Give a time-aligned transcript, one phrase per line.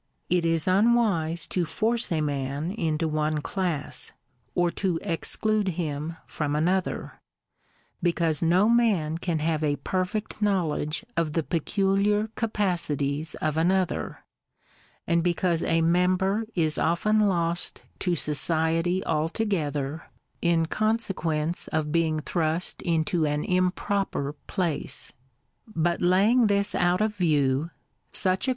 [0.31, 4.11] It is univise to force a man into one class,
[4.55, 7.19] or to exclude him from another;
[8.01, 14.25] because no man can have a perfect knowledge of the peculiar capacities of another,
[15.05, 20.09] and because a member is often lost to society altogether,
[20.41, 20.67] in !VUK III.
[20.69, 25.13] consequence of being thrust into an hnproper place.
[25.79, 27.69] Hut laying this out of new,
[28.11, 28.49] Buch a.